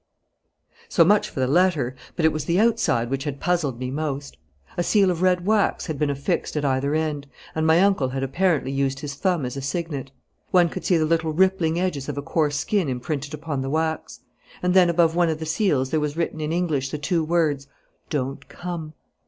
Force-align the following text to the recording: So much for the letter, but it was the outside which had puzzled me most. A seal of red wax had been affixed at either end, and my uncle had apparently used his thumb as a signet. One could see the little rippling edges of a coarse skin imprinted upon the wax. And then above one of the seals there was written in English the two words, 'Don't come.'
So 0.89 1.05
much 1.05 1.29
for 1.29 1.39
the 1.39 1.45
letter, 1.45 1.95
but 2.15 2.25
it 2.25 2.31
was 2.33 2.45
the 2.45 2.59
outside 2.59 3.11
which 3.11 3.25
had 3.25 3.39
puzzled 3.39 3.77
me 3.79 3.91
most. 3.91 4.35
A 4.75 4.81
seal 4.81 5.11
of 5.11 5.21
red 5.21 5.45
wax 5.45 5.85
had 5.85 5.99
been 5.99 6.09
affixed 6.09 6.57
at 6.57 6.65
either 6.65 6.95
end, 6.95 7.27
and 7.53 7.67
my 7.67 7.79
uncle 7.81 8.09
had 8.09 8.23
apparently 8.23 8.71
used 8.71 9.01
his 9.01 9.13
thumb 9.13 9.45
as 9.45 9.55
a 9.55 9.61
signet. 9.61 10.09
One 10.49 10.69
could 10.69 10.85
see 10.85 10.97
the 10.97 11.05
little 11.05 11.33
rippling 11.33 11.79
edges 11.79 12.09
of 12.09 12.17
a 12.17 12.23
coarse 12.23 12.57
skin 12.57 12.89
imprinted 12.89 13.35
upon 13.35 13.61
the 13.61 13.69
wax. 13.69 14.21
And 14.63 14.73
then 14.73 14.89
above 14.89 15.15
one 15.15 15.29
of 15.29 15.37
the 15.37 15.45
seals 15.45 15.91
there 15.91 15.99
was 15.99 16.17
written 16.17 16.41
in 16.41 16.51
English 16.51 16.89
the 16.89 16.97
two 16.97 17.23
words, 17.23 17.67
'Don't 18.09 18.49
come.' 18.49 18.93